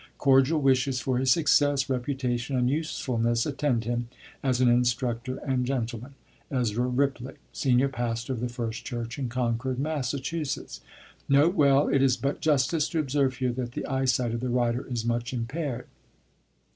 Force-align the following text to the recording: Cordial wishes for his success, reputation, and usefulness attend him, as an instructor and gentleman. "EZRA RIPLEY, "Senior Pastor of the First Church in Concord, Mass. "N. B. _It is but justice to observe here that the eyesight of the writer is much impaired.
Cordial 0.17 0.59
wishes 0.59 0.99
for 0.99 1.19
his 1.19 1.29
success, 1.29 1.87
reputation, 1.87 2.55
and 2.55 2.67
usefulness 2.71 3.45
attend 3.45 3.83
him, 3.83 4.07
as 4.41 4.59
an 4.59 4.67
instructor 4.67 5.35
and 5.45 5.63
gentleman. 5.63 6.15
"EZRA 6.49 6.87
RIPLEY, 6.87 7.35
"Senior 7.53 7.87
Pastor 7.87 8.33
of 8.33 8.39
the 8.39 8.49
First 8.49 8.83
Church 8.83 9.19
in 9.19 9.29
Concord, 9.29 9.77
Mass. 9.77 10.11
"N. 10.15 10.19
B. 10.21 10.41
_It 10.41 12.01
is 12.01 12.17
but 12.17 12.41
justice 12.41 12.89
to 12.89 12.97
observe 12.97 13.35
here 13.35 13.53
that 13.53 13.73
the 13.73 13.85
eyesight 13.85 14.33
of 14.33 14.39
the 14.39 14.49
writer 14.49 14.87
is 14.87 15.05
much 15.05 15.33
impaired. 15.33 15.85